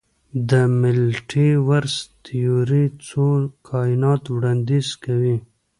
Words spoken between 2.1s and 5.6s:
تیوري څو کائنات وړاندیز کوي.